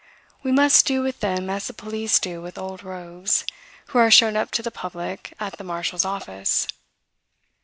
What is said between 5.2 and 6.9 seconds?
at the marshal's office.